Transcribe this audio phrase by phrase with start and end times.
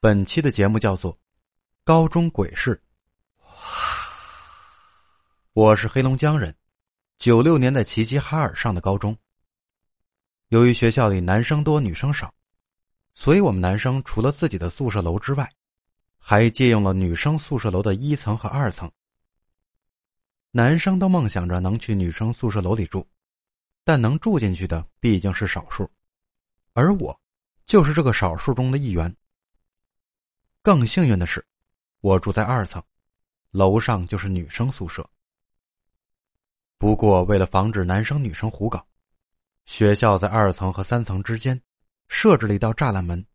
[0.00, 1.12] 本期的节目叫做
[1.82, 2.80] 《高中鬼事》。
[5.54, 6.54] 我是黑龙江人，
[7.18, 9.16] 九六年在齐齐哈尔上的高中。
[10.50, 12.32] 由于学校里男生多女生少，
[13.12, 15.50] 所以我们男生除了自己的宿舍楼之外，
[16.16, 18.88] 还借用了女生宿舍楼的一层和二层。
[20.52, 23.04] 男生都梦想着能去女生宿舍楼里住，
[23.82, 25.90] 但能住进去的毕竟是少数，
[26.72, 27.20] 而我
[27.66, 29.12] 就是这个少数中的一员。
[30.68, 31.42] 更幸运的是，
[32.02, 32.82] 我住在二层，
[33.52, 35.08] 楼上就是女生宿舍。
[36.76, 38.86] 不过，为了防止男生女生胡搞，
[39.64, 41.58] 学校在二层和三层之间
[42.08, 43.26] 设置了一道栅栏门，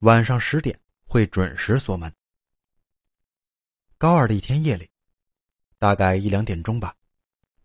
[0.00, 2.12] 晚上十点会准时锁门。
[3.96, 4.90] 高二的一天夜里，
[5.78, 6.92] 大概一两点钟吧，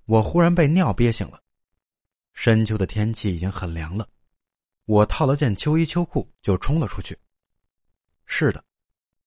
[0.05, 1.41] 我忽然被尿憋醒了。
[2.33, 4.07] 深秋的天气已经很凉了，
[4.85, 7.17] 我套了件秋衣秋裤就冲了出去。
[8.27, 8.63] 是的。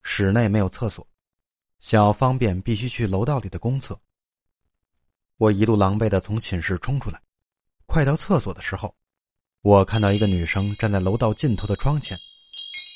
[0.02, 1.06] 室内没有厕所，
[1.78, 3.98] 想要方便必须去楼道里的公厕。
[5.36, 7.20] 我一路狼狈的从寝室冲出来，
[7.86, 8.94] 快到厕所的时候，
[9.62, 12.18] 我看到一个女生站在楼道尽头的窗前，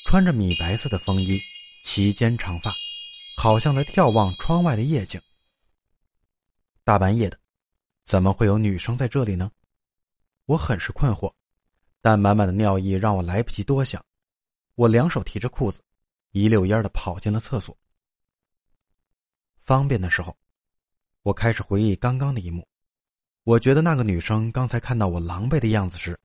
[0.07, 1.39] 穿着米白色的风衣，
[1.83, 2.71] 齐肩长发，
[3.37, 5.21] 好像在眺望窗外的夜景。
[6.83, 7.39] 大半夜的，
[8.05, 9.51] 怎么会有女生在这里呢？
[10.45, 11.33] 我很是困惑，
[12.01, 14.03] 但满满的尿意让我来不及多想，
[14.75, 15.81] 我两手提着裤子。
[16.35, 17.77] 一溜烟的跑进了厕所。
[19.61, 20.37] 方便的时候，
[21.21, 22.67] 我开始回忆刚刚的一幕。
[23.43, 26.19] 我觉得那个女生刚才看到我狼狈的样子时，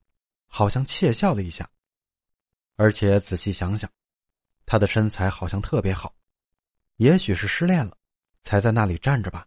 [0.49, 1.71] 好像窃笑了一下。
[2.75, 3.89] 而且仔细想想，
[4.67, 6.13] 她的身材好像特别好，
[6.97, 7.97] 也许是失恋了，
[8.43, 9.47] 才在那里站着吧。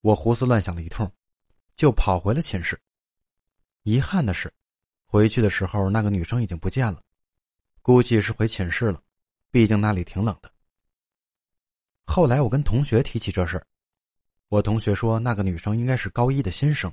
[0.00, 1.12] 我胡思乱想了一通，
[1.76, 2.80] 就跑回了寝室。
[3.82, 4.50] 遗憾的是，
[5.04, 7.02] 回去的时候那个女生已经不见了，
[7.82, 9.02] 估计是回寝室了。
[9.54, 10.50] 毕竟那里挺冷的。
[12.06, 13.64] 后来我跟同学提起这事儿，
[14.48, 16.92] 我同学说那个女生应该是高一的新生，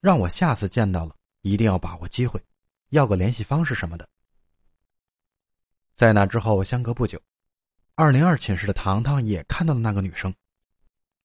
[0.00, 2.44] 让我下次见到了一定要把握机会，
[2.88, 4.08] 要个联系方式什么的。
[5.94, 7.22] 在那之后，相隔不久，
[7.94, 10.34] 二零二寝室的糖糖也看到了那个女生，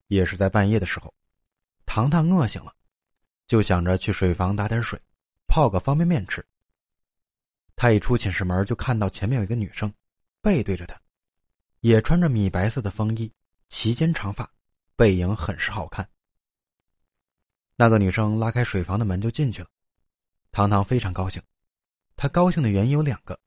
[0.05, 1.11] 也是在半夜的时候，
[1.87, 2.71] 糖糖饿醒了，
[3.47, 5.01] 就想着去水房打点水，
[5.47, 6.45] 泡个方便面吃。
[7.75, 9.91] 他一出寝室门，就看到前面有一个女生。
[10.43, 11.01] 背对着他，
[11.79, 13.31] 也穿着米白色的风衣，
[13.69, 14.51] 齐肩长发，
[14.97, 16.07] 背影很是好看。
[17.77, 19.69] 那个女生拉开水房的门就进去了，
[20.51, 21.41] 糖糖非常高兴。
[22.17, 23.39] 他高兴的原因有两个：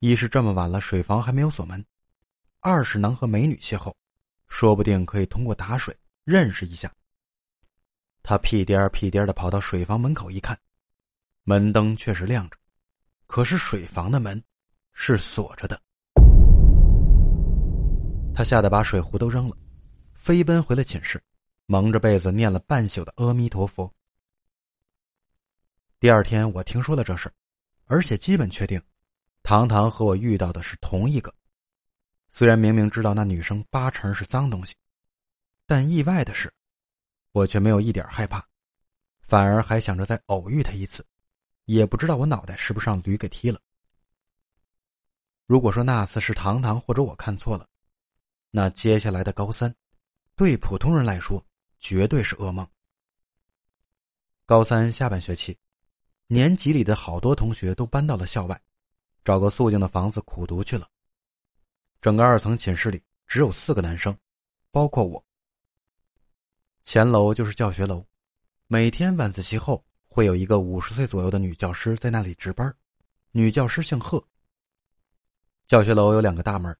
[0.00, 1.82] 一是这么晚了水房还没有锁门；
[2.60, 3.94] 二是能和美女邂逅，
[4.46, 6.94] 说不定可以通过打水认识一下。
[8.22, 10.60] 他屁颠儿屁颠儿的跑到水房门口一看，
[11.44, 12.58] 门灯确实亮着，
[13.26, 14.44] 可是水房的门
[14.92, 15.80] 是锁着的。
[18.36, 19.56] 他吓得把水壶都扔了，
[20.12, 21.18] 飞奔回了寝室，
[21.64, 23.90] 蒙着被子念了半宿的阿弥陀佛。
[25.98, 27.32] 第二天，我听说了这事
[27.86, 28.78] 而且基本确定，
[29.42, 31.34] 糖糖和我遇到的是同一个。
[32.30, 34.74] 虽然明明知道那女生八成是脏东西，
[35.64, 36.52] 但意外的是，
[37.32, 38.46] 我却没有一点害怕，
[39.22, 41.02] 反而还想着再偶遇她一次，
[41.64, 43.58] 也不知道我脑袋是不是让驴给踢了。
[45.46, 47.66] 如果说那次是糖糖或者我看错了。
[48.56, 49.70] 那接下来的高三，
[50.34, 51.44] 对普通人来说
[51.78, 52.66] 绝对是噩梦。
[54.46, 55.54] 高三下半学期，
[56.26, 58.58] 年级里的好多同学都搬到了校外，
[59.22, 60.88] 找个肃静的房子苦读去了。
[62.00, 64.16] 整个二层寝室里只有四个男生，
[64.70, 65.22] 包括我。
[66.82, 68.02] 前楼就是教学楼，
[68.68, 72.74] 每天晚自习后会有一个五十岁左右的女教师在那里值班，
[73.32, 74.26] 女教师姓贺。
[75.66, 76.74] 教学楼有两个大门。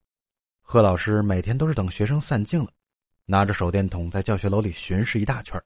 [0.69, 2.69] 贺老师每天都是等学生散尽了，
[3.25, 5.63] 拿着手电筒在教学楼里巡视一大圈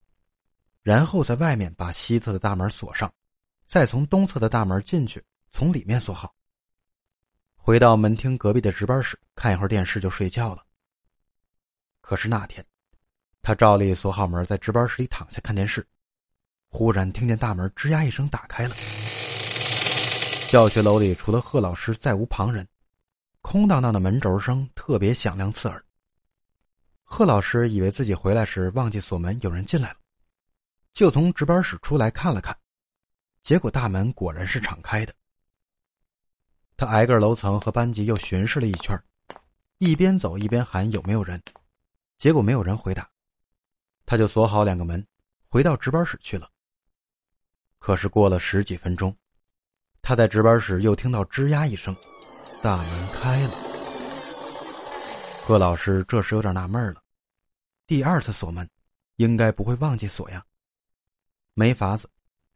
[0.82, 3.10] 然后在外面把西侧的大门锁上，
[3.66, 6.34] 再从东侧的大门进去，从里面锁好。
[7.56, 10.62] 回到门厅隔壁的值班室看一会儿电视就睡觉了。
[12.02, 12.62] 可是那天，
[13.40, 15.84] 他照例锁好门，在值班室里躺下看电视，
[16.68, 18.76] 忽然听见大门吱呀一声打开了。
[20.46, 22.68] 教学楼里除了贺老师，再无旁人。
[23.40, 25.82] 空荡荡的门轴声特别响亮刺耳。
[27.02, 29.96] 贺老师以为自己回来时忘记锁门，有人进来了，
[30.92, 32.56] 就从值班室出来看了看，
[33.42, 35.12] 结果大门果然是敞开的。
[36.76, 38.96] 他挨个楼层和班级又巡视了一圈，
[39.78, 41.42] 一边走一边喊有没有人，
[42.16, 43.10] 结果没有人回答，
[44.06, 45.04] 他就锁好两个门，
[45.48, 46.48] 回到值班室去了。
[47.78, 49.14] 可是过了十几分钟，
[50.00, 51.96] 他在值班室又听到吱呀一声。
[52.62, 53.50] 大门开了。
[55.42, 57.02] 贺老师这时有点纳闷了，
[57.86, 58.68] 第二次锁门，
[59.16, 60.44] 应该不会忘记锁呀。
[61.54, 62.08] 没法子，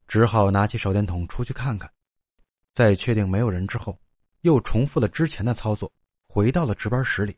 [0.06, 1.90] 只好拿起手电筒出去看看。
[2.74, 3.98] 在确定没有人之后，
[4.42, 5.90] 又重复了之前的操作，
[6.28, 7.34] 回到了值班室里。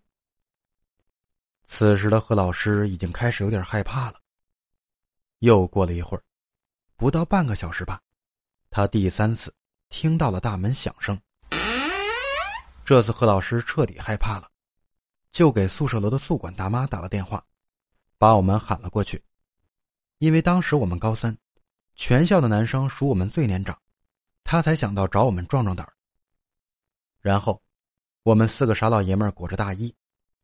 [1.66, 4.20] 此时的贺老师已经开始有点害怕了。
[5.38, 6.22] 又过了一会儿，
[6.96, 8.00] 不到半个小时吧，
[8.70, 9.54] 他第三次
[9.88, 11.16] 听到了大门响声。
[12.86, 14.48] 这次贺老师彻底害怕了，
[15.32, 17.44] 就给宿舍楼的宿管大妈打了电话，
[18.16, 19.20] 把我们喊了过去。
[20.18, 21.36] 因为当时我们高三，
[21.96, 23.76] 全校的男生属我们最年长，
[24.44, 25.92] 他才想到找我们壮壮胆儿。
[27.20, 27.60] 然后，
[28.22, 29.92] 我们四个傻老爷们裹着大衣。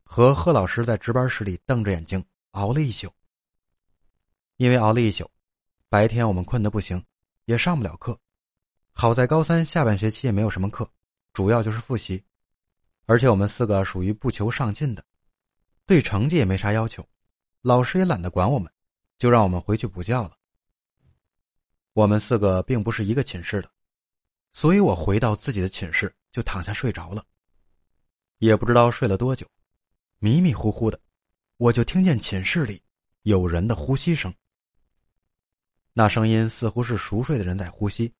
[0.03, 3.09] 和贺老师在值班室里瞪着眼睛熬了一宿。
[4.57, 5.31] 因为熬了一宿，
[5.89, 7.01] 白天我们困得不行，
[7.45, 8.19] 也上不了课。
[8.91, 10.91] 好在高三下半学期也没有什么课，
[11.33, 12.21] 主要就是复习。
[13.07, 15.05] 而且我们四个属于不求上进的，
[15.87, 17.07] 对成绩也没啥要求，
[17.61, 18.73] 老师也懒得管我们，
[19.19, 20.37] 就让我们回去补觉了。
[21.93, 23.71] 我们四个并不是一个寝室的，
[24.53, 27.25] 所以我回到自己的寝室就躺下睡着了，
[28.39, 29.47] 也不知道睡了多久。
[30.19, 30.99] 迷迷糊糊的，
[31.57, 32.81] 我就听见寝室里
[33.23, 34.33] 有人的呼吸声。
[35.93, 38.11] 那声音似乎是熟睡的人在呼吸，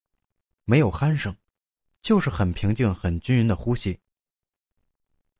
[0.65, 1.35] 没有鼾声，
[2.03, 3.99] 就是很平静、很均匀的呼吸。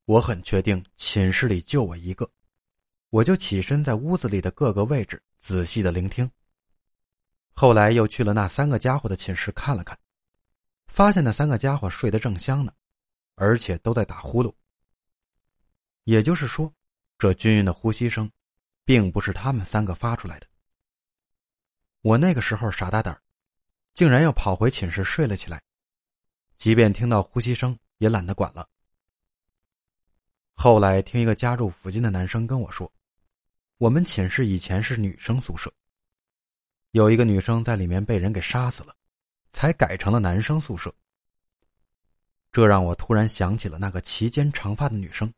[0.05, 2.29] 我很确定寝室里就我一个，
[3.09, 6.29] 我就起身在屋子里的各个位置仔细的聆听。
[7.53, 9.97] 后来又去了那三个家伙的寝室看了看，
[10.87, 12.73] 发现那三个家伙睡得正香呢，
[13.35, 14.53] 而且都在打呼噜。
[16.03, 16.73] 也就是说，
[17.17, 18.29] 这均匀的呼吸声，
[18.83, 20.47] 并不是他们三个发出来的。
[22.01, 23.17] 我那个时候傻大胆
[23.93, 25.61] 竟然要跑回寝室睡了起来，
[26.57, 28.67] 即便听到呼吸声，也懒得管了。
[30.55, 32.91] 后来听一个家住附近的男生跟我说，
[33.77, 35.71] 我们寝室以前是女生宿舍，
[36.91, 38.95] 有一个女生在里面被人给杀死了，
[39.51, 40.93] 才改成了男生宿舍。
[42.51, 45.31] 这让我突然想起了那个齐肩长发的女生。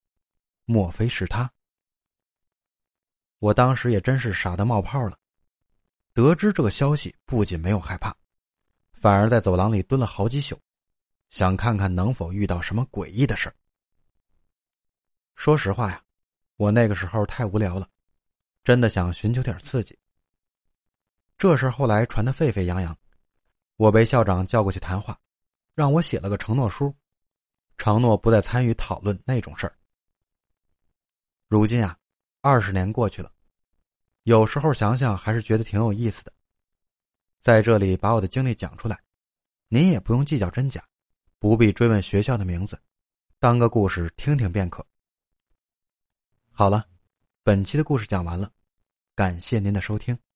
[0.66, 1.50] 莫非是他？
[3.40, 5.18] 我当时也真是傻的冒泡了。
[6.14, 8.16] 得知这个消息，不仅没有害怕，
[8.94, 10.60] 反而在走廊里蹲了好几宿，
[11.30, 13.54] 想看看能否遇到什么诡异的事
[15.36, 16.02] 说实话呀，
[16.56, 17.88] 我那个时候太无聊了，
[18.64, 19.98] 真的想寻求点刺激。
[21.38, 22.98] 这事后来传得沸沸扬扬，
[23.76, 25.20] 我被校长叫过去谈话，
[25.76, 26.96] 让我写了个承诺书，
[27.78, 29.78] 承诺不再参与讨论那种事儿。
[31.48, 31.96] 如今啊，
[32.42, 33.32] 二十年过去了，
[34.24, 36.34] 有时候想想还是觉得挺有意思的。
[37.42, 39.00] 在这里把我的经历讲出来，
[39.68, 40.84] 您也不用计较真假，
[41.38, 42.80] 不必追问学校的名字，
[43.38, 44.84] 当个故事听听便可。
[46.58, 46.86] 好了，
[47.44, 48.50] 本期的故事讲完了，
[49.14, 50.18] 感谢您的收听。